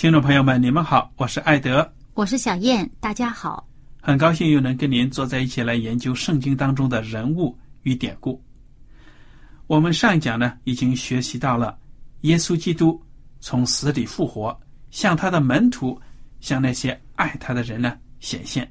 [0.00, 3.68] 听众朋友们，你们好，我是艾德，我是小燕，大家好，
[4.00, 8.42] 很高兴又能跟您坐在一起来研究圣经当中的人物与典故。
[9.66, 11.78] 我们上一讲呢，已经学习到了
[12.22, 12.98] 耶稣基督
[13.40, 14.58] 从死里复活，
[14.90, 16.00] 向他的门徒，
[16.40, 18.66] 向那些爱他的人呢显现。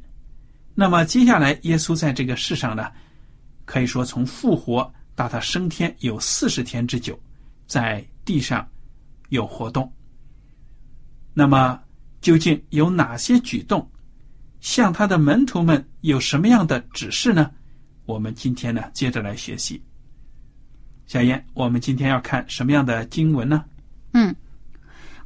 [0.73, 2.91] 那么接下来，耶稣在这个世上呢，
[3.66, 7.16] 可以说从复活到他升天有四十天之久，
[7.67, 8.67] 在地上
[9.30, 9.94] 有活动。
[11.39, 11.79] 那么，
[12.19, 13.89] 究竟有哪些举动？
[14.59, 17.50] 向他的门徒们有什么样的指示呢？
[18.05, 19.81] 我们今天呢，接着来学习。
[21.07, 23.63] 小燕，我们今天要看什么样的经文呢？
[24.11, 24.35] 嗯，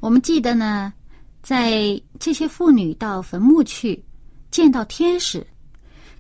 [0.01, 0.93] 我们记得呢，
[1.41, 3.99] 在这些妇女到坟墓去
[4.51, 5.43] 见到天使，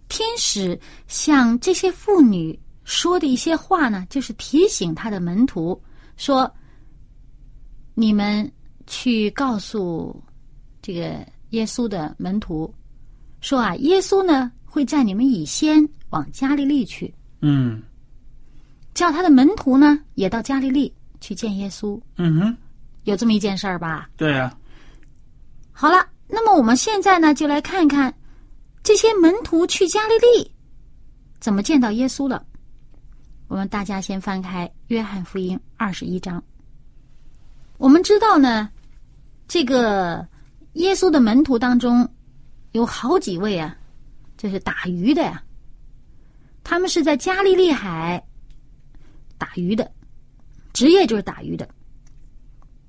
[0.07, 5.79] 天使向这些妇女说的一些话呢，就是提醒他的门徒
[6.17, 6.51] 说
[7.93, 8.51] ：“你们。”
[8.87, 10.21] 去告诉
[10.81, 12.73] 这个耶稣的门徒
[13.41, 17.13] 说啊，耶稣呢会在你们以先往加利利去。
[17.41, 17.81] 嗯，
[18.93, 21.99] 叫他的门徒呢也到加利利去见耶稣。
[22.17, 22.57] 嗯哼，
[23.03, 24.09] 有这么一件事儿吧？
[24.17, 24.55] 对呀。
[25.71, 28.13] 好了，那么我们现在呢就来看看
[28.83, 30.51] 这些门徒去加利利
[31.39, 32.45] 怎么见到耶稣了。
[33.47, 36.41] 我们大家先翻开《约翰福音》二十一章。
[37.77, 38.69] 我们知道呢，
[39.53, 40.27] 这个
[40.73, 42.09] 耶稣的门徒当中
[42.71, 43.77] 有好几位啊，
[44.35, 45.43] 就是打鱼的呀。
[46.63, 48.19] 他们是在加利利海
[49.37, 49.91] 打鱼的，
[50.73, 51.69] 职业就是打鱼的。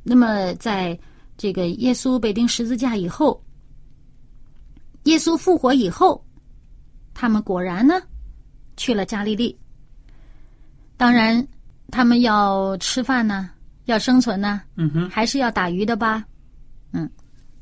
[0.03, 0.99] 那么，在
[1.37, 3.45] 这个耶稣被钉十字架以后，
[5.03, 6.25] 耶稣复活以后，
[7.13, 8.01] 他们果然呢
[8.79, 9.55] 去了加利利。
[10.97, 11.47] 当然，
[11.89, 13.51] 他们要吃饭呢。
[13.85, 16.25] 要生存呢，嗯哼，还是要打鱼的吧，
[16.97, 17.11] 嗯，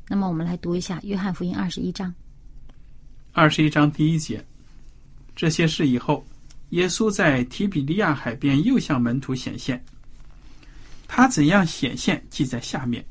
[0.07, 2.13] 那么我们来读一下《约翰福音》二十一章，
[3.31, 4.45] 二十一章第一节，
[5.35, 6.23] 这些事以后，
[6.69, 9.83] 耶稣在提比利亚海边又向门徒显现，
[11.07, 13.03] 他怎样显现记在下面。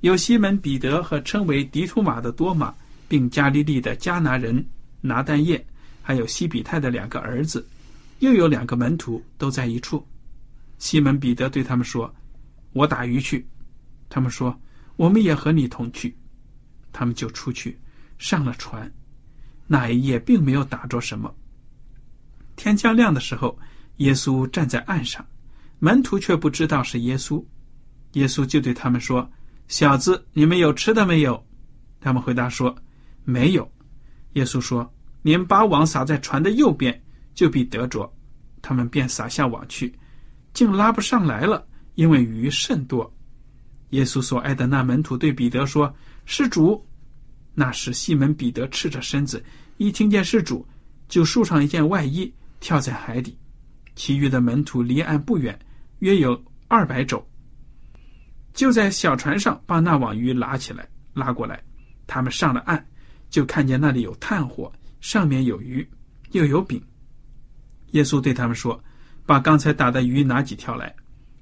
[0.00, 2.72] 有西门彼得和称为迪图马的多马，
[3.08, 4.64] 并加利利的迦拿人
[5.00, 5.66] 拿但业，
[6.00, 7.66] 还有西比泰的两个儿子，
[8.20, 10.06] 又有两个门徒都在一处。
[10.78, 12.14] 西门彼得对他们说。
[12.74, 13.44] 我打鱼去，
[14.08, 14.56] 他们说
[14.98, 16.18] 我们也和你同去，
[16.92, 17.78] 他们就出去
[18.18, 18.92] 上了船。
[19.68, 21.32] 那一夜并没有打着什么。
[22.56, 23.56] 天将亮的时候，
[23.98, 25.24] 耶稣站在岸上，
[25.78, 27.42] 门徒却不知道是耶稣。
[28.14, 29.30] 耶稣就对他们说
[29.68, 31.40] ：“小子，你们有吃的没有？”
[32.00, 32.74] 他们回答说
[33.22, 33.70] ：“没有。”
[34.34, 37.00] 耶稣说：“你们把网撒在船的右边，
[37.34, 38.12] 就必得着。”
[38.60, 39.96] 他们便撒下网去，
[40.52, 41.64] 竟拉不上来了。
[41.94, 43.12] 因为鱼甚多，
[43.90, 45.94] 耶稣所爱的那门徒对彼得说
[46.26, 46.84] ：“施主。”
[47.54, 49.42] 那时西门彼得赤着身子，
[49.78, 50.66] 一听见是主，
[51.08, 53.36] 就束上一件外衣，跳在海底。
[53.96, 55.58] 其余的门徒离岸不远，
[55.98, 57.26] 约有二百肘，
[58.52, 61.60] 就在小船上把那网鱼拉起来，拉过来。
[62.06, 62.86] 他们上了岸，
[63.28, 65.86] 就看见那里有炭火，上面有鱼，
[66.30, 66.80] 又有饼。
[67.92, 68.80] 耶稣对他们说
[69.26, 70.94] ：“把刚才打的鱼拿几条来。”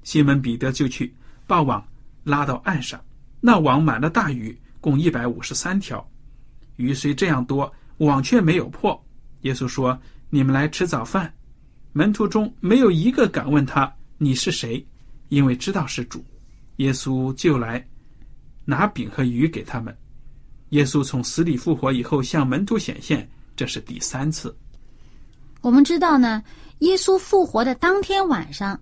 [0.03, 1.13] 西门彼得就去
[1.45, 1.85] 把网
[2.27, 3.01] 拉到岸上，
[3.39, 6.05] 那网满了大鱼，共一百五十三条。
[6.75, 9.01] 鱼虽这样多，网却没有破。
[9.41, 9.97] 耶稣说
[10.29, 11.33] ：“你们来吃早饭。”
[11.93, 14.85] 门徒中没有一个敢问他：“你是谁？”
[15.29, 16.23] 因为知道是主。
[16.77, 17.85] 耶稣就来
[18.65, 19.95] 拿饼和鱼给他们。
[20.71, 24.53] 耶稣从死里复活以后，向门徒显现，这是第三次。
[25.61, 26.43] 我们知道呢，
[26.79, 28.77] 耶稣复活的当天晚上，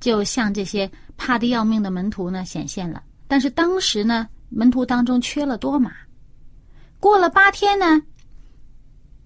[0.00, 3.02] 就向这些怕得要命的门徒呢显现了。
[3.26, 5.92] 但是当时呢，门徒当中缺了多马。
[6.98, 8.00] 过了八天呢，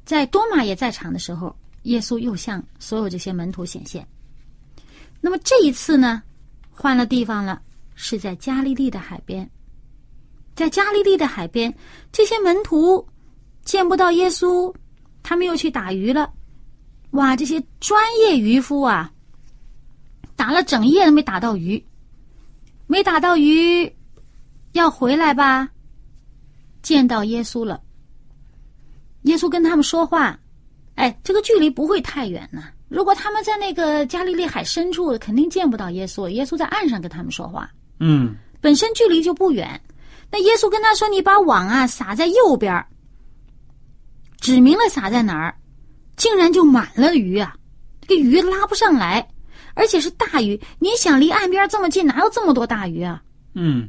[0.04, 1.54] 在多马也在场的时候，
[1.84, 4.04] 耶稣又向所有这些门徒显现。
[5.20, 6.20] 那么这一次呢，
[6.70, 7.62] 换了地方了，
[7.94, 9.48] 是在加利利的海边。
[10.56, 11.72] 在加利利的海边，
[12.10, 13.06] 这些门徒
[13.64, 14.74] 见不到耶稣，
[15.22, 16.28] 他们又去打鱼了。
[17.12, 19.11] 哇，这些专业渔夫啊，
[20.42, 21.80] 打了整夜都没打到鱼，
[22.88, 23.88] 没打到鱼，
[24.72, 25.68] 要回来吧？
[26.82, 27.80] 见到耶稣了，
[29.22, 30.36] 耶稣跟他们说话，
[30.96, 32.64] 哎，这个距离不会太远呢。
[32.88, 36.28] 如果他们在那个加利利海深处，肯定见不到耶稣。
[36.28, 39.80] 耶稣在岸上跟他们说话，嗯，本身距离就不远。
[40.28, 42.84] 那耶稣跟他说：“你把网啊撒在右边
[44.40, 45.54] 指明了撒在哪儿，
[46.16, 47.54] 竟然就满了鱼啊！
[48.00, 49.24] 这个鱼拉不上来，
[49.74, 50.60] 而且是大鱼。
[50.78, 53.22] 你想离岸边这么近，哪有这么多大鱼啊？
[53.54, 53.88] 嗯，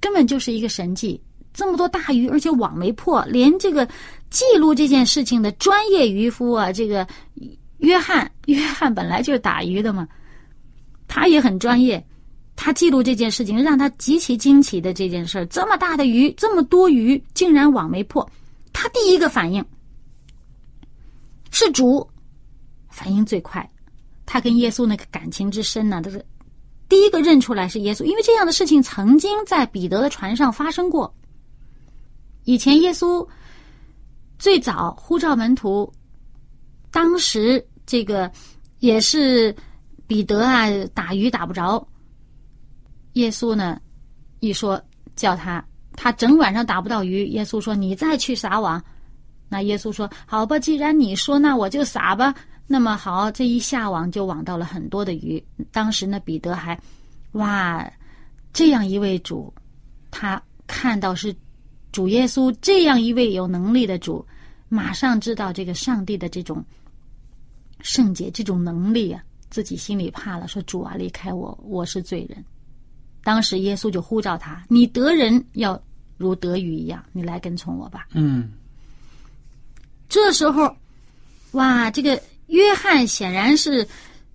[0.00, 1.20] 根本就是一个神迹。
[1.52, 3.88] 这么多大鱼，而且网没破，连这个
[4.30, 7.06] 记录这件事情的专业渔夫啊，这个
[7.78, 10.06] 约翰，约翰本来就是打鱼的嘛，
[11.08, 12.04] 他也很专业。”
[12.58, 18.26] 他记录这件事情，让他极其惊奇的这件事，这么大的鱼，这么多鱼，竟然网没破。
[18.72, 19.62] 他第一个反应
[21.50, 22.08] 是主，
[22.88, 23.70] 反应最快。
[24.26, 26.22] 他跟耶稣那个感情之深呢，都是
[26.88, 31.12] 第一个认出来是耶稣，因为这样的事情曾经在彼得的船上发生过。
[32.44, 33.26] 以前耶稣
[34.38, 35.90] 最早呼召门徒，
[36.90, 38.30] 当时这个
[38.80, 39.54] 也是
[40.06, 41.86] 彼得啊，打鱼打不着。
[43.14, 43.80] 耶稣呢，
[44.40, 44.80] 一说
[45.16, 45.64] 叫他，
[45.96, 47.26] 他整晚上打不到鱼。
[47.28, 48.82] 耶稣说：“你再去撒网。”
[49.48, 52.34] 那耶稣说：“好吧，既然你说，那我就撒吧。”
[52.66, 55.42] 那么好，这一下网就网到了很多的鱼。
[55.70, 56.78] 当时呢，彼得还
[57.32, 57.90] 哇，
[58.52, 59.52] 这样一位主，
[60.10, 61.34] 他看到是
[61.92, 64.26] 主耶稣这样一位有能力的主，
[64.68, 66.64] 马上知道这个上帝的这种
[67.80, 72.44] 圣洁、这种能力啊，自己心里怕了，说：“主啊，离开我，我是罪人。”
[73.22, 75.80] 当时耶稣就呼召他：“你得人要
[76.16, 78.50] 如得鱼一样，你来跟从我吧。”嗯，
[80.08, 80.74] 这时候，
[81.52, 83.86] 哇，这个约翰显然是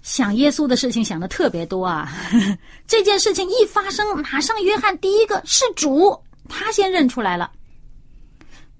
[0.01, 2.11] 想耶稣的事情想的特别多啊。
[2.87, 6.17] 这件事情一发生，马上约翰第一个是主，
[6.49, 7.51] 他先认出来了。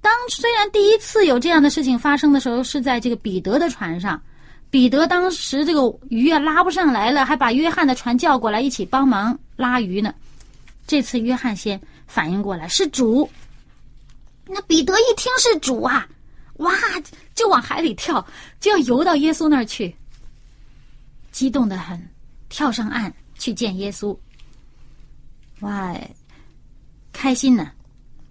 [0.02, 4.22] 当虽然第一次有这样的事情发生的时候是在这个彼得的船上，
[4.70, 9.38] 彼得当时这个鱼啊拉不上来了，还把约翰的船叫过来一起帮忙。
[9.56, 10.14] 拉鱼呢？
[10.88, 13.30] 这次约翰先反应过来是主。
[14.48, 16.06] 那彼得一听是主啊，
[16.62, 16.72] 哇，
[17.36, 18.26] 就往海里跳，
[18.60, 19.94] 就要游到耶稣那儿去，
[21.32, 22.02] 激动的很，
[22.50, 24.18] 跳上岸去见耶稣。
[25.60, 25.96] 哇，
[27.14, 27.72] 开心呢！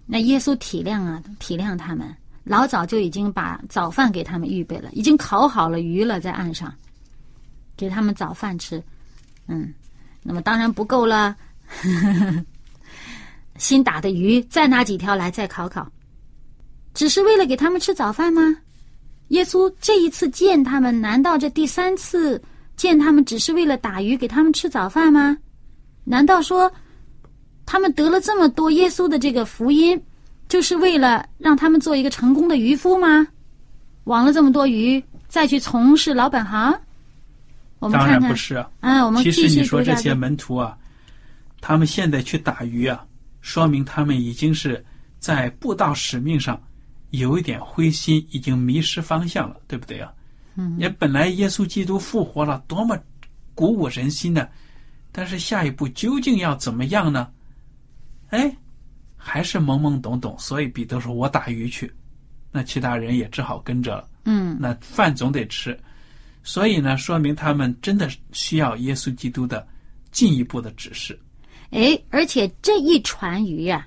[0.05, 2.13] 那耶稣体谅啊，体谅他们，
[2.43, 6.73] 老早就已经把早饭给他们预备了，已经烤好了鱼了，在岸上
[7.77, 8.83] 给他们早饭吃。
[9.47, 9.73] 嗯。
[10.23, 11.35] 那么当然不够了，
[13.57, 15.91] 新打的鱼再拿几条来再烤烤，
[16.93, 18.55] 只是为了给他们吃早饭吗？
[19.29, 22.41] 耶稣这一次见他们，难道这第三次
[22.75, 25.37] 见他们只是为了打鱼给他们吃早饭吗？
[26.03, 26.69] 难道说
[27.65, 30.01] 他们得了这么多耶稣的这个福音，
[30.49, 33.25] 就是为了让他们做一个成功的渔夫吗？
[34.05, 36.77] 网了这么多鱼，再去从事老本行？
[37.91, 38.69] 当然不是啊！
[38.81, 40.77] 啊，我们其实你说这些门徒啊，
[41.61, 43.05] 他们现在去打鱼啊，
[43.39, 44.83] 说明他们已经是
[45.19, 46.61] 在布道使命上
[47.11, 50.11] 有一点灰心，已经迷失方向了，对不对啊？
[50.55, 50.75] 嗯。
[50.77, 52.97] 也本来耶稣基督复活了，多么
[53.53, 54.47] 鼓舞人心呢！
[55.11, 57.29] 但是下一步究竟要怎么样呢？
[58.29, 58.53] 哎，
[59.17, 60.35] 还是懵懵懂懂。
[60.39, 61.93] 所以彼得说：“我打鱼去。”
[62.51, 64.09] 那其他人也只好跟着了。
[64.25, 64.57] 嗯。
[64.59, 65.77] 那饭总得吃。
[66.43, 69.67] 所以呢，说明他们真的需要耶稣基督的
[70.11, 71.19] 进一步的指示。
[71.71, 73.85] 哎，而且这一船鱼呀，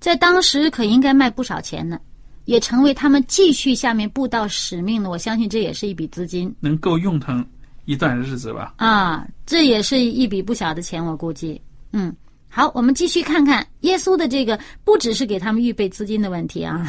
[0.00, 2.00] 在当时可应该卖不少钱呢，
[2.46, 5.10] 也成为他们继续下面布道使命的。
[5.10, 7.46] 我相信这也是一笔资金，能够用腾
[7.84, 8.74] 一段日子吧。
[8.78, 11.60] 啊，这也是一笔不小的钱，我估计。
[11.92, 12.14] 嗯，
[12.48, 16.86] 好，我们继续看看耶稣的这个，不只是给他们预备资金的问题啊，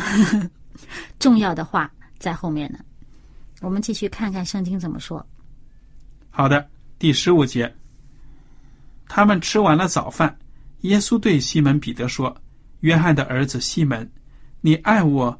[1.19, 2.79] 重要的话在后面呢。
[3.61, 5.25] 我们继续看看圣经怎么说。
[6.29, 6.67] 好的，
[6.99, 7.73] 第十五节，
[9.07, 10.37] 他们吃完了早饭，
[10.81, 12.35] 耶稣对西门彼得说
[12.81, 14.07] ：“约翰的儿子西门，
[14.61, 15.39] 你爱我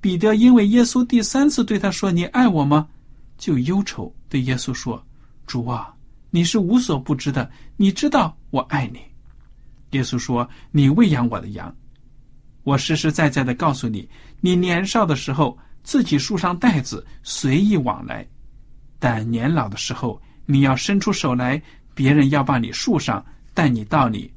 [0.00, 2.88] 彼得因为耶稣第三次对他说：“你爱我吗？”
[3.36, 5.02] 就忧愁，对耶稣说
[5.46, 5.94] ：“主啊，
[6.30, 9.00] 你是无所不知的，你知道我爱你。”
[9.90, 11.74] 耶稣说：“你喂养我的羊。”
[12.64, 14.08] 我实实在在的告诉你，
[14.40, 18.26] 你年少的时候自己束上带子随意往来，
[18.98, 21.60] 但年老的时候你要伸出手来，
[21.94, 24.30] 别人要把你束上，带你到你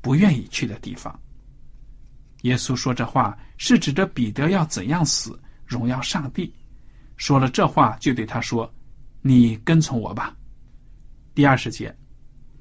[0.00, 1.16] 不愿意去的地方。
[2.42, 6.50] 耶稣说这话是指着彼得要怎样死，荣耀上帝。
[7.18, 8.72] 说了这话，就对他说
[9.20, 10.34] ：“你跟从我吧。”
[11.34, 11.94] 第二十节，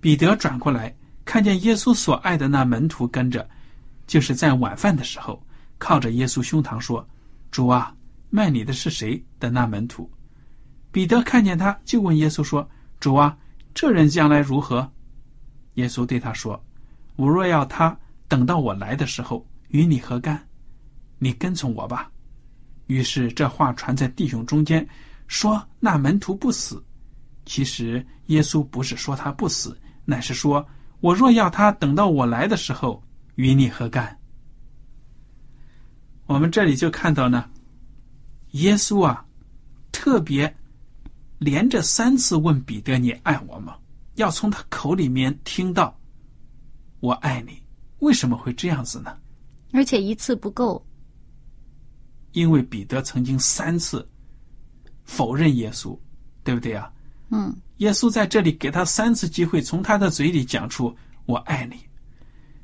[0.01, 3.47] 彼得转过来，看见耶稣所爱的那门徒跟着。
[4.07, 5.45] 就是在晚饭的时候，
[5.77, 7.05] 靠着耶稣胸膛说
[7.51, 7.93] ：“主啊，
[8.29, 10.09] 卖你的是谁？”的那门徒
[10.91, 12.67] 彼得看见他，就问耶稣说
[13.01, 13.37] ：“主啊，
[13.75, 14.89] 这人将来如何？”
[15.75, 16.59] 耶稣对他说
[17.17, 17.95] ：“我若要他
[18.29, 20.46] 等到我来的时候，与你何干？
[21.19, 22.11] 你跟从我吧。”
[22.87, 24.87] 于是这话传在弟兄中间，
[25.27, 26.83] 说那门徒不死。
[27.45, 30.65] 其实耶稣不是说他不死，乃是说
[30.99, 33.03] 我若要他等到我来的时候。
[33.35, 34.17] 与你何干？
[36.25, 37.47] 我们这里就看到呢，
[38.53, 39.23] 耶稣啊，
[39.91, 40.51] 特别
[41.37, 43.77] 连着三次问彼得：“你爱我吗？”
[44.17, 45.95] 要从他口里面听到
[46.99, 47.61] “我爱你”。
[48.01, 49.15] 为什么会这样子呢？
[49.71, 50.83] 而且一次不够，
[52.37, 54.07] 因为彼得曾经三次
[55.03, 55.97] 否认耶稣，
[56.43, 56.87] 对不对啊？
[57.31, 57.55] 嗯。
[57.77, 61.77] 耶稣在这里给他三次机会，从他的嘴里讲出“我爱你”。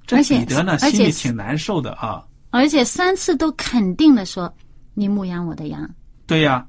[0.05, 2.23] 这彼得呢，心里挺难受的啊。
[2.51, 4.53] 而且三次都肯定的说
[4.93, 5.89] ：“你牧养我的羊。”
[6.27, 6.65] 对呀，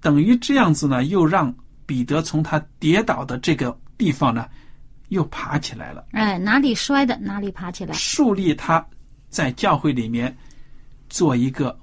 [0.00, 1.54] 等于这样子呢，又让
[1.86, 4.46] 彼得从他跌倒的这个地方呢，
[5.08, 6.06] 又爬起来了。
[6.12, 7.94] 哎，哪里摔的哪里爬起来。
[7.94, 8.86] 树立他
[9.30, 10.36] 在教会里面
[11.08, 11.78] 做一个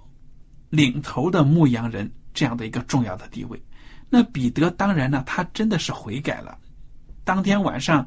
[0.77, 3.62] 领头的牧羊人这样的一个重要的地位。
[4.10, 6.57] 那彼得当然呢，他真的是悔改了。
[7.24, 8.05] 当天晚上。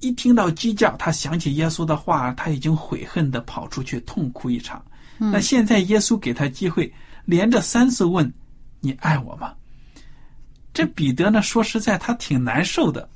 [0.00, 4.84] 一听到鸡叫，他想起耶稣的话，他已经悔恨的跑出去痛哭一场。
[5.16, 6.92] 那现在耶稣给他机会，
[7.24, 8.30] 连着三次问
[8.80, 9.54] ：“你爱我吗？”
[10.74, 13.08] 这彼得呢，说实在，他挺难受的。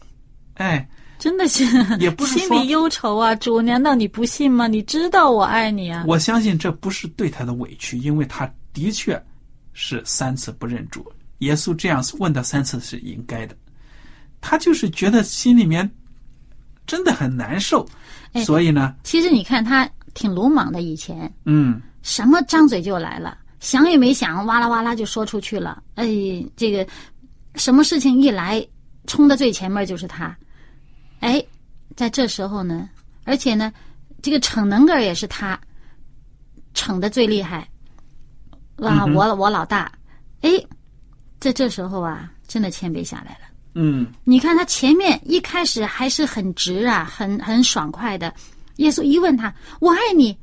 [0.55, 1.65] 哎，真的是，
[1.99, 3.35] 也不是心里忧愁啊。
[3.35, 4.67] 主，难道你不信吗？
[4.67, 6.05] 你知道我爱你啊。
[6.07, 9.21] 我相信这不是对他的委屈，因为他的确
[9.73, 11.05] 是三次不认主。
[11.39, 13.57] 耶稣这样问他三次是应该的。
[14.41, 15.91] 他就是觉得心里面。
[16.87, 17.87] 真的很难受，
[18.47, 25.83] 所以呢，其实你看他挺鲁莽的，以前，嗯，什么张嘴就来了，想也没想，哇啦哇啦就说出去了。
[25.97, 26.07] 哎，
[26.57, 26.89] 这个
[27.57, 28.67] 什么事情一来，
[29.07, 30.35] 冲的最前面就是他。
[31.21, 31.45] 哎，
[31.95, 32.89] 在这时候呢，
[33.25, 33.71] 而且呢，
[34.23, 35.61] 这个逞能个也是他，
[36.73, 37.69] 逞的最厉害。
[38.79, 39.91] 哇，我我老大，
[40.41, 40.51] 哎，
[41.41, 43.49] 在这时候啊，真的谦卑下来了。
[43.75, 48.33] 嗯，你看他前面一开始还是很直啊，很很爽快的。
[48.77, 50.37] 耶稣一问他：“我爱你。”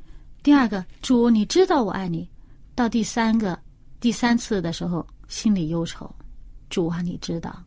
[0.44, 2.30] 第二个主，你知道我爱你。
[2.76, 3.58] 到第三个、
[4.00, 6.14] 第三次的时候，心里忧愁。
[6.70, 7.64] 主啊，你知道。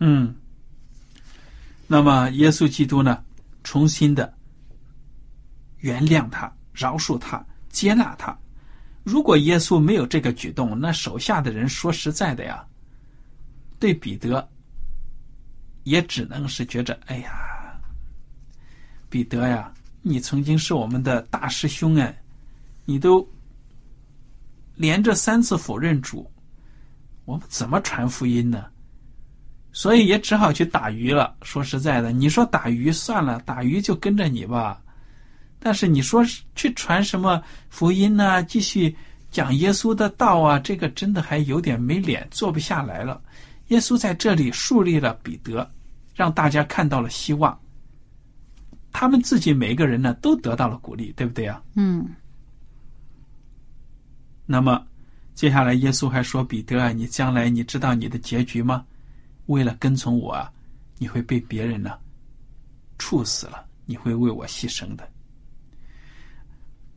[0.00, 0.34] 嗯。
[1.86, 3.22] 那么耶稣基督呢？
[3.62, 4.32] 重新的
[5.78, 8.36] 原谅他、饶恕他、接纳他。
[9.04, 12.66] 如果耶稣没有这个举动，那手下的人说实在的呀。
[13.78, 14.48] 对彼得，
[15.82, 17.78] 也只能是觉着，哎呀，
[19.10, 19.70] 彼得呀，
[20.00, 22.16] 你曾经是我们的大师兄哎，
[22.86, 23.28] 你都
[24.74, 26.30] 连着三次否认主，
[27.26, 28.64] 我们怎么传福音呢？
[29.72, 31.36] 所以也只好去打鱼了。
[31.42, 34.80] 说实在的，你说打鱼算了，打鱼就跟着你吧。
[35.64, 36.22] 但是你说
[36.54, 38.42] 去传什么福音呢？
[38.42, 38.94] 继续
[39.30, 43.18] 讲耶稣的道啊，这个真的还有点没脸，做不下来了。
[43.68, 45.66] 耶稣在这里树立了彼得，
[46.14, 47.58] 让大家看到了希望。
[48.92, 51.62] 他们自己每一个人呢都得到了鼓励，对不对啊？
[51.76, 52.06] 嗯
[54.44, 54.86] 那么
[55.34, 58.84] 接下来耶稣还说：“彼得啊，你将来你知道你的结局吗？
[59.46, 60.52] 为了跟从我啊，
[60.98, 61.98] 你会被别人呢
[62.98, 65.08] 处死了，你会为我牺牲的。”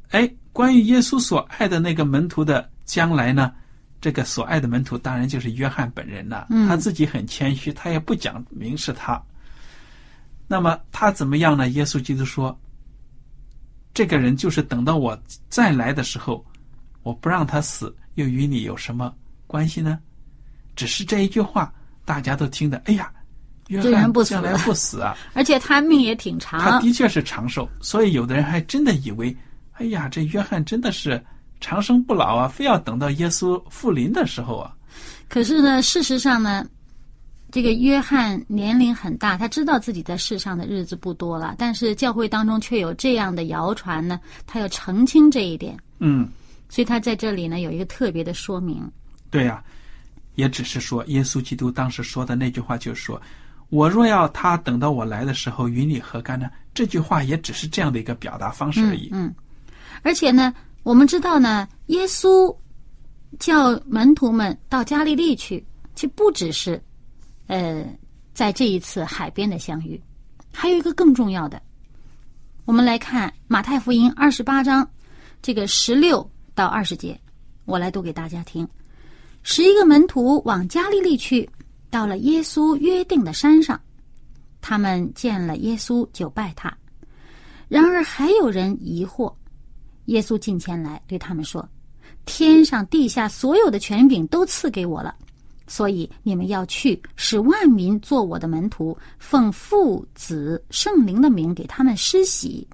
[0.09, 3.51] 哎，关于耶稣所爱的那个门徒的将来呢？
[3.99, 6.47] 这个所爱的门徒当然就是约翰本人了。
[6.51, 9.21] 嗯他自己很谦虚，他也不讲明是他。
[10.47, 11.67] 那么他怎么样呢？
[11.69, 12.57] 耶稣基督说
[13.93, 16.45] ：“这个人就是等到我再来的时候，
[17.01, 19.13] 我不让他死，又与你有什么
[19.47, 19.99] 关系呢？”
[20.75, 21.73] 只是这一句话，
[22.05, 23.11] 大家都听得，哎呀，
[23.67, 25.17] 约翰不死将来不死啊！
[25.33, 29.35] 而且他命也挺长他，的确是长寿，所以有的人还真的以为，
[29.77, 31.23] 哎呀，这约翰真的是
[31.59, 34.75] 长生不老啊，非要等到耶稣复临的时候啊。
[35.27, 36.65] 可是呢，事实上呢，
[37.51, 46.27] 这个约翰年龄很大，他知道自己在世上的日子不多了，但是教会当中却有这样的谣传呢，他要澄清这一点，嗯，
[46.69, 48.89] 所以他在这里呢有一个特别的说明。
[49.29, 49.63] 对呀、
[50.35, 53.21] 也只是说，耶稣基督当时说的那句话就是说，
[53.69, 56.49] 我若要他等到我来的时候与你何干呢？
[56.73, 59.09] 这句话也只是这样的一个表达方式而已。
[59.11, 59.33] 嗯，
[60.01, 62.55] 而且呢，我们知道呢，耶稣
[63.39, 66.81] 叫门徒们到加利利去，其实不只是
[67.47, 67.85] 呃
[68.33, 70.01] 在这一次海边的相遇，
[70.53, 71.61] 还有一个更重要的。
[72.65, 74.87] 我们来看马太福音二十八章
[75.41, 77.19] 这个十六到二十节，
[77.65, 78.67] 我来读给大家听。
[79.43, 81.49] 十一个门徒往加利利去，
[81.89, 83.79] 到了耶稣约定的山上，
[84.61, 86.75] 他们见了耶稣就拜他。
[87.67, 89.33] 然而还有人疑惑。
[90.07, 91.67] 耶稣近前来对他们说
[92.25, 95.15] ：“天上地下所有的权柄都赐给我了，
[95.67, 102.67] 所以你们要去，使万民做我的门徒，奉父、子、圣灵的名给他们施洗。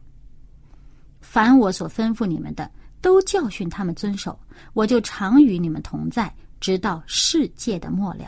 [1.21, 2.69] 凡我所吩咐你们的，
[3.01, 4.39] 都教训他们遵守，
[4.73, 8.25] 我就常与你们同在，直到世界的末了。”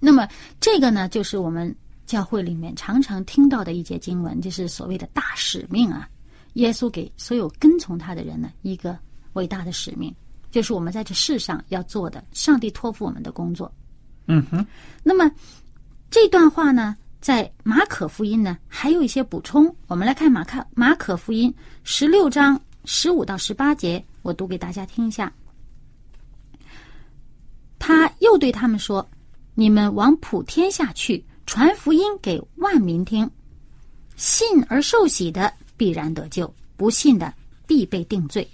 [0.00, 0.26] 那么
[0.58, 1.74] 这个呢，就是我们
[2.06, 6.08] 教会里面常常听到的一节经文，就是所谓的大使命啊。
[6.54, 8.98] 耶稣给所有跟从他的人呢一个
[9.34, 10.14] 伟大的使命，
[10.50, 13.72] 就是我们在这世上要做的，上帝托付我们的工作。
[14.26, 14.66] 嗯哼，
[15.02, 15.30] 那么
[16.10, 19.74] 这段话呢，在马可福音呢还有一些补充。
[19.86, 25.32] 我们来看马可马可福音十六章十五到十八节，我读给大家听一下。
[27.78, 29.08] 他又对他们说
[29.54, 33.30] ：“你们往普天下去，传福音给万民听。
[34.16, 37.32] 信而受洗的必然得救，不信的
[37.66, 38.46] 必被定罪。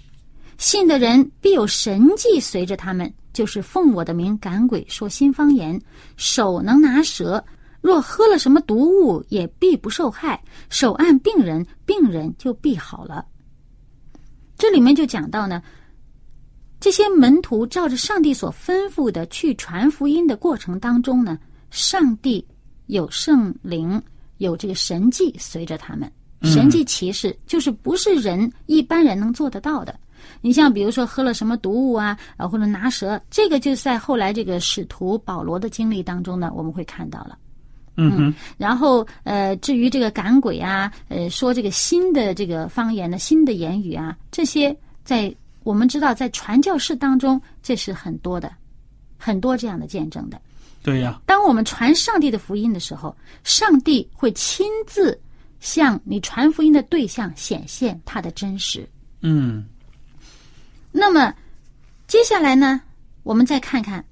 [0.57, 5.77] 信的人必有神迹随着他们，就是奉我的名赶鬼，说新方言，
[6.15, 7.43] 手能拿蛇。
[7.81, 10.41] 若喝了什么毒物，也必不受害。
[10.69, 13.25] 手按病人，病人就必好了。”
[14.57, 15.61] 这里面就讲到呢，
[16.79, 21.37] 这些门徒照着上帝所吩咐的去传福音的过程当中呢，
[21.69, 22.43] 上帝
[22.87, 24.01] 有圣灵，
[24.37, 26.09] 有这个神迹随着他们。
[26.41, 29.97] 神迹奇事就是不是人一般人能做得到的。
[30.41, 37.37] 你像比如说喝了什么毒物啊，呃或者拿蛇，这个就在后来这个使徒保罗的经历当中呢，我们会看到了。
[37.97, 48.51] 嗯哼，然后呃，至于这个赶鬼啊，呃，说这个新的这个方言的新的言语啊，这些在我们知道在传教士当中，这是很多的，
[49.17, 50.39] 很多这样的见证的。
[50.83, 55.17] 对呀、当我们传上帝的福音的时候，上帝会亲自
[55.65, 58.87] 向你传福音的对象显现他的真实。
[59.21, 59.65] 嗯，
[60.91, 61.33] 那么
[62.05, 62.79] 接下来呢，
[63.23, 63.99] 我们再看看《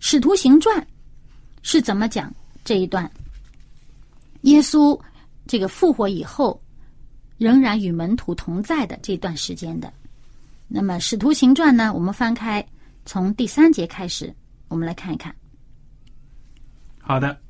[0.00, 0.76] 使徒行传》
[1.62, 2.34] 是怎么讲
[2.64, 3.08] 这一段。
[4.40, 5.00] 耶稣
[5.46, 6.60] 这个复活以后，
[7.38, 9.92] 仍然与门徒同在的这段时间的。
[10.66, 12.66] 那么《使徒行传》呢，我们翻开
[13.04, 14.34] 从第三节开始，
[14.66, 15.32] 我们来看一看。
[16.98, 17.40] 好的。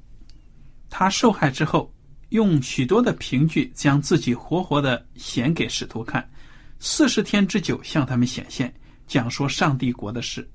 [0.90, 1.90] 他受害之后，
[2.30, 6.28] 用许多的凭据将自己活活的显给使徒看，
[6.78, 8.72] 四十天之久向他们显现，
[9.06, 10.48] 讲说上帝国的事。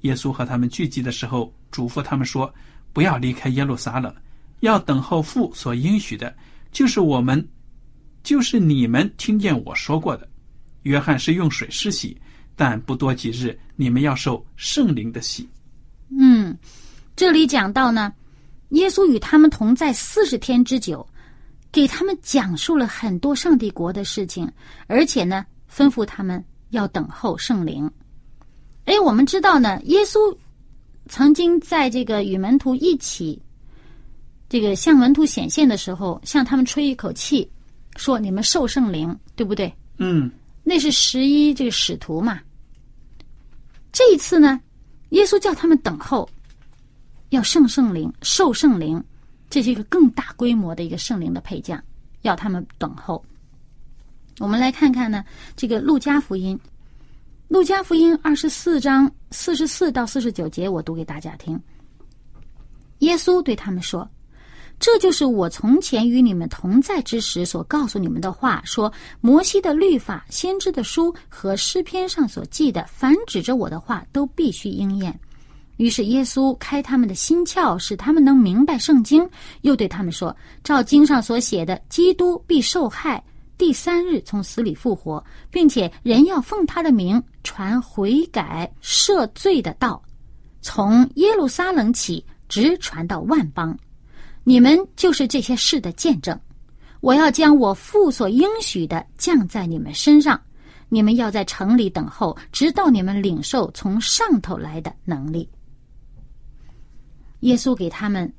[0.00, 2.52] 耶稣和他们聚集的时候，嘱咐他们说
[2.92, 4.14] ：“不要离开耶路撒冷，
[4.60, 6.34] 要等候父所应许的，
[6.72, 7.46] 就是我们，
[8.24, 10.28] 就是你们听见我说过的。
[10.82, 12.20] 约翰是用水施洗，
[12.56, 15.48] 但不多几日，你们要受圣灵的洗。
[16.18, 16.58] 嗯，
[17.14, 18.12] 这里讲到呢，
[18.70, 21.06] 耶稣与他们同在四十天之久，
[21.72, 24.50] 给他们讲述了很多上帝国的事情，
[24.86, 27.90] 而且呢，吩咐他们要等候圣灵。
[28.86, 30.36] 哎，我们知道呢，耶稣
[31.08, 33.40] 曾经在这个与门徒一起
[34.48, 37.48] 这个向门徒显现的时候，向他们吹一口气，
[37.96, 39.72] 说你们受圣灵，对不对？
[39.98, 40.30] 嗯
[40.64, 42.40] 那是十一这个使徒嘛。
[43.92, 44.60] 这一次呢，
[45.10, 46.28] 耶稣叫他们等候，
[47.28, 49.02] 要圣圣灵，受圣灵，
[49.50, 51.82] 这是一个更大规模的一个圣灵的配将，
[52.22, 53.22] 要他们等候。
[54.38, 55.22] 我们来看看呢，
[55.56, 56.58] 这个路加福音，
[57.48, 61.60] 路加福音二十四章四十四到四十九节，我读给大家听。
[63.00, 64.08] 耶稣对他们说
[64.78, 75.18] ：“这就是我从前与你们同在之时所告诉你们的话，说摩西的律法、先知的书和诗篇上所记的，凡指着我的话，都必须应验。”
[75.80, 79.26] 于是耶稣开他们的心窍，使他们能明白圣经，
[79.62, 83.24] 又对他们说：“照经上所写的，基督必受害。”
[83.56, 90.02] 第三日从死里复活，并且人要奉他的名传悔改赦罪的道，
[90.60, 93.74] 从耶路撒冷起，直传到万邦。
[94.44, 96.38] 你们就是这些事的见证。
[97.00, 100.38] 我要将我父所应许的降在你们身上，
[100.90, 105.48] 你们要在城里等候，直到你们领受从上头来的能力。
[107.40, 108.30] 耶稣给他们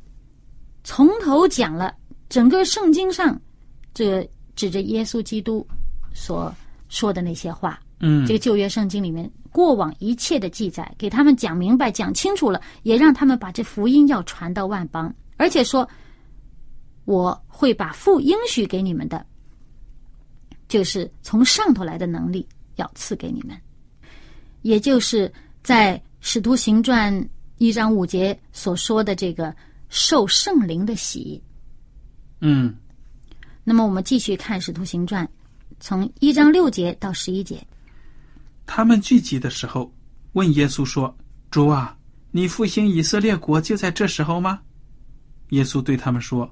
[0.83, 1.93] 从头讲了
[2.29, 3.39] 整个圣经上
[3.93, 5.65] 这指着耶稣基督
[6.13, 6.53] 所
[6.89, 7.79] 说的那些话。
[7.99, 8.25] 嗯。
[8.25, 15.87] 这个旧约圣经里面过往一切的记载，给他们讲明白、讲清楚了，也让他们把这福音要传到万邦，而且说
[17.05, 19.25] 我会把父应许给你们的，
[20.67, 23.59] 就是从上头来的能力要赐给你们，
[24.61, 25.31] 也就是
[25.63, 27.13] 在《使徒行传》
[27.61, 29.55] 一章五节所说的这个
[29.87, 31.39] 受圣灵的喜。
[32.39, 32.75] 嗯
[33.63, 35.23] 那么我们继续看《使徒行传》，
[35.79, 37.63] 从一章六节到十一节。
[38.65, 39.93] 他们聚集的时候，
[40.31, 41.15] 问耶稣说
[41.51, 41.95] ：“主啊，
[42.31, 44.59] 你复兴以色列国就在这时候吗？”
[45.49, 46.51] 耶稣对他们说：“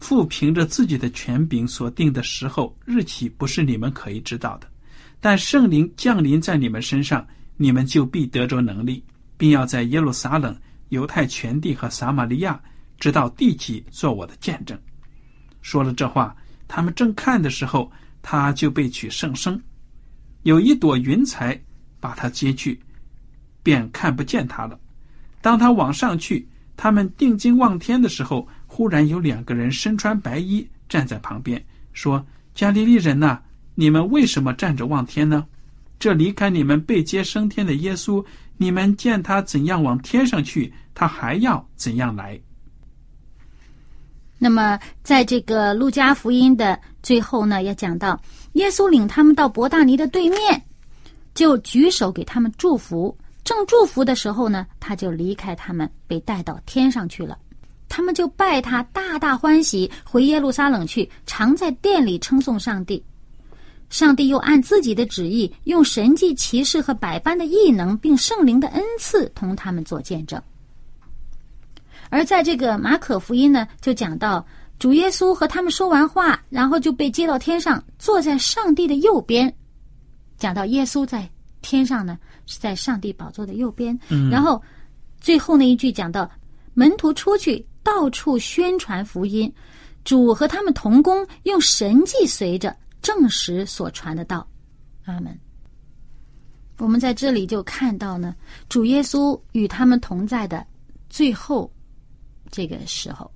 [0.00, 4.66] 父凭着自己的权柄所定的时候日期，不是你们可以知道的。
[5.20, 7.24] 但圣灵降临在你们身上，
[7.56, 9.04] 你们就必得着能力，
[9.38, 10.54] 并要在耶路撒冷、
[10.90, 12.60] 犹太全地和撒玛利亚，
[12.98, 14.78] 直到地极，做我的见证。”
[15.62, 19.58] 说了这话，他们正看的时候，他就被取圣生。
[20.42, 21.58] 有一朵云彩
[22.00, 22.78] 把他接去，
[23.62, 24.78] 便看不见他了。
[25.40, 32.24] 当他往上去，他们定睛望天的时候，忽然有两个人身穿白衣站在旁边，说
[32.54, 33.40] ：“加利利人呐、
[33.74, 35.46] 你们为什么站着望天呢？
[35.98, 38.24] 这离开你们被接升天的耶稣，
[38.58, 42.38] 你们见他怎样往天上去，他还要怎样来。”
[44.40, 48.20] 那么，在这个路加福音的最后呢，也讲到
[48.52, 50.62] 耶稣领他们到伯大尼的对面，
[51.34, 53.16] 就举手给他们祝福。
[53.42, 57.36] 正祝福的时候呢，他就离开他们，被带到天上去了。
[57.88, 63.02] 他们就拜他，大大欢喜，回耶路撒冷去，常在殿里称颂上帝。
[63.90, 70.40] 上帝又按自己的旨意，用神迹奇事和百般的异能，并圣灵的恩赐，同他们做见证。
[72.10, 74.46] 而在这个马可福音呢，就讲到
[74.78, 79.52] 主耶稣和他们说完话，然后就被接到天上，坐在上帝的右边。
[80.36, 81.28] 讲到耶稣在
[81.62, 83.98] 天上呢，是在上帝宝座的右边。
[84.08, 84.62] 嗯然后
[85.20, 86.30] 最后那一句讲到
[86.74, 89.52] 门徒出去到处宣传福音，
[90.04, 92.74] 主和他们同工，用神迹随着
[93.08, 94.46] 证实所传的道。
[95.06, 95.34] 阿门。
[96.76, 98.36] 我们在这里就看到呢，
[98.68, 100.62] 主耶稣与他们同在的
[101.08, 101.72] 最后
[102.50, 103.30] 这个时候，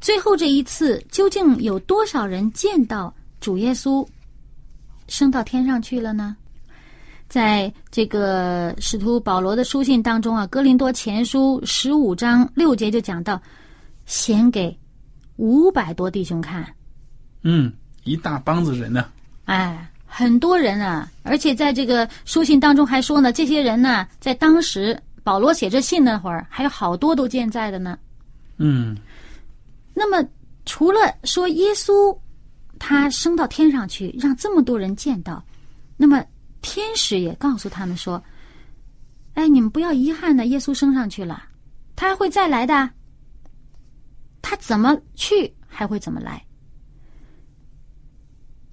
[0.00, 4.04] 最后这一次究竟有多少人见到主耶稣
[5.06, 6.36] 升到天上去了呢？
[7.28, 13.40] 在这个使徒保罗的书信当中啊，《哥林多前书》十五章六节就讲到，
[14.06, 14.76] 显给
[15.36, 16.66] 五百多弟兄看，
[17.42, 17.72] 嗯，
[18.08, 19.04] 一大帮子人呢。
[19.44, 27.98] 哎，很多人啊，而且在这个书信当中还说呢，这些人呢，在当时保罗写这信那会儿，还有好多都健在的呢。
[28.56, 28.96] 嗯
[29.94, 30.28] 那么，
[30.64, 32.16] 除了说耶稣
[32.78, 35.44] 他升到天上去，让这么多人见到，
[35.96, 36.24] 那么
[36.62, 38.22] 天使也告诉他们说
[39.34, 41.42] ：“哎，你们不要遗憾的，耶稣升上去了，
[41.96, 42.90] 他还会再来的。
[44.40, 46.42] 他怎么去，还会怎么来？”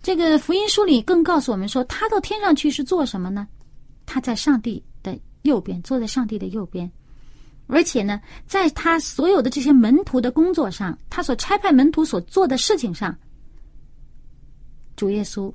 [0.05, 3.47] 这个福音书里更告诉我们说，他到天上去是做什么呢？
[4.05, 6.87] 他在上帝的右边，坐在上帝的右边。
[7.65, 13.17] 而且呢，在他所有的这些门徒的工作上，他所差派门徒所做的事情上，
[14.95, 15.51] 主耶稣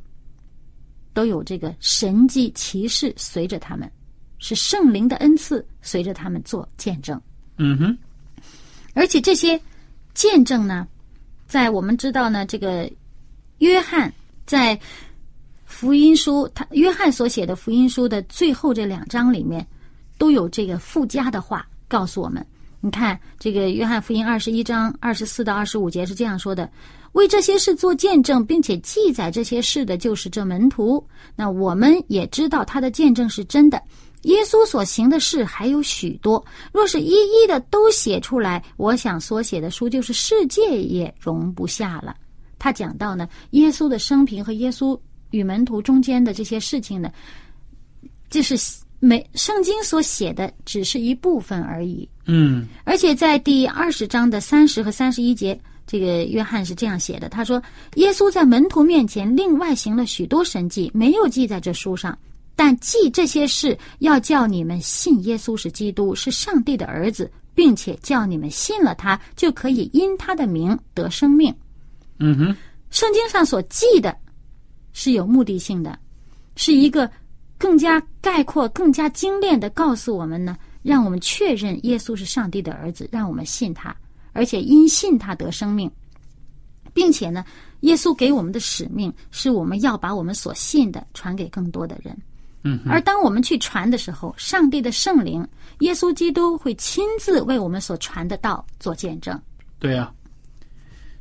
[1.14, 3.88] 都有这个神迹奇事随着他们，
[4.40, 7.22] 是圣灵的恩赐随着他们做见证。
[7.58, 7.98] 嗯哼，
[8.94, 9.62] 而且这些
[10.12, 10.88] 见证呢，
[11.46, 12.90] 在我们知道呢，这个
[13.58, 14.12] 约翰
[14.50, 14.76] 在
[15.64, 19.64] 福音书，他约翰所写的福音书的最后这两章里面，
[20.18, 22.44] 都有这个附加的话告诉我们。
[22.80, 26.68] 你看，这个约翰福音二十一章二十四到二十五节是这样说的
[27.12, 31.06] ：“为这些事做见证，并且记载这些事的，就是这门徒。
[31.36, 33.80] 那我们也知道他的见证是真的。
[34.22, 42.16] 耶稣所行的事还有许多，若是一一的都写出来，我想所写的书就是世界也容不下了。”
[42.60, 44.96] 他讲到呢，耶稣的生平和耶稣。
[45.32, 47.08] 与门徒中间的这些事情呢，
[48.30, 48.56] 就是
[48.98, 52.08] 没圣经所写的只是一部分而已。
[52.26, 57.62] 嗯，而且在第二十章的三十和三十一节，这个约翰是这样写的：他说，
[57.94, 62.18] 耶稣在门徒面前另外行了许多神迹，没有记在这书上，
[62.56, 71.54] 但记这些事，要叫你们信耶稣是基督，是上帝的儿子，并且叫你们信了他，就可以因他的名得生命。
[72.20, 72.56] 嗯哼，
[72.90, 74.16] 圣经上所记的。
[74.92, 75.96] 是有目的性的，
[76.56, 77.08] 是一个
[77.56, 83.96] 更加概括、更加精炼的告诉我们呢，让我们确认耶稣是上帝的儿子，让我们信他，
[84.32, 85.88] 而且因信他得生命，
[86.92, 87.44] 并且呢，
[87.82, 92.14] 耶稣给我们的使命是我们要把我们所信的传给更多的人。
[92.64, 95.46] 嗯，而当我们去传的时候，上帝的圣灵、
[95.78, 99.40] 耶稣基督会亲自为我们所传的道做见证。
[99.78, 100.12] 对呀，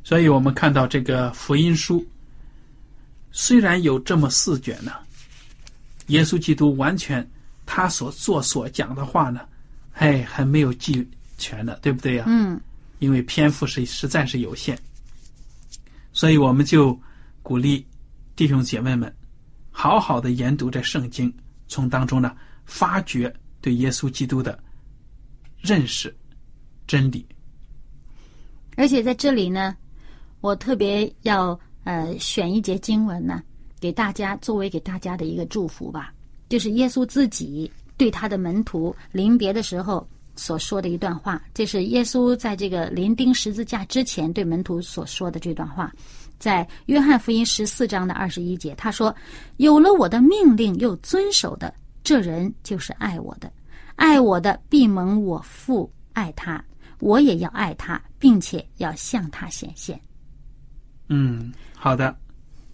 [0.02, 2.04] 所以我们看到这个福音书。
[3.32, 4.92] 虽然有这么四卷呢，
[6.08, 7.24] 耶稣基督完全
[7.64, 9.40] 他所做所讲的话呢，
[9.92, 11.08] 哎，还没有记
[11.38, 12.24] 全呢，对不对呀？
[12.26, 12.60] 嗯，
[12.98, 14.76] 因为篇幅是实在是有限，
[16.12, 16.98] 所以我们就
[17.40, 17.86] 鼓励
[18.34, 19.14] 弟兄姐妹们
[19.70, 21.32] 好好的研读这圣经，
[21.68, 24.58] 从当中呢发掘对耶稣基督的
[25.60, 26.12] 认识
[26.88, 27.24] 真理。
[28.76, 29.76] 而且在这里呢，
[30.40, 31.58] 我特别要。
[31.82, 33.42] 呃，选一节经文呢，
[33.80, 36.12] 给大家作为给大家的一个祝福吧。
[36.46, 41.42] 就是耶稣自己对他的门徒临别的时候所说的一段话。
[41.54, 45.90] 这是耶稣在这个临钉十字架之前对门徒所说的这段话，
[46.38, 49.12] 在约翰福音十四章的二十一节，他说
[49.56, 51.72] ：“有了我的命令又遵守的，
[52.04, 53.50] 这人就是爱我的。
[53.96, 56.62] 爱我的必蒙我父爱他，
[56.98, 59.98] 我也要爱他，并且要向他显现。”
[61.10, 61.52] 嗯。
[61.76, 62.16] 好的，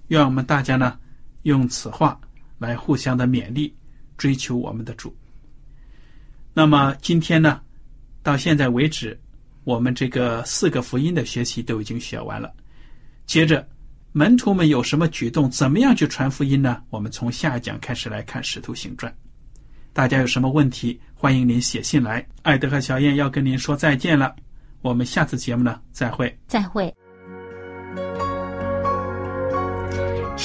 [0.09, 0.99] 愿我们大家呢
[1.43, 2.21] 用此话
[2.59, 3.73] 来互相的勉励，
[4.17, 5.15] 追求我们的主。
[6.53, 7.61] 那么今天呢，
[8.23, 9.17] 到现在为止，
[9.65, 12.53] 我们这个四个福音的学习都已经学完了。
[13.27, 13.65] 接着，
[14.13, 15.51] 门徒们有什么举动？
[15.51, 16.83] 怎么样去传福音呢？
[16.91, 19.13] 我们从下一讲开始来看《使徒行传》。
[19.93, 22.27] 大家有什么问题，欢迎您写信来。
[22.43, 24.35] 艾德和小燕要跟您说再见了，
[24.81, 26.37] 我们下次节目呢再会。
[26.49, 27.06] 再会。